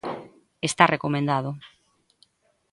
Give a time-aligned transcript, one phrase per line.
[0.69, 1.49] Está recomendado.